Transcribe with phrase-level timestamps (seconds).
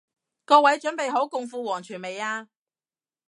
[0.45, 2.49] 各位準備好共赴黃泉未啊？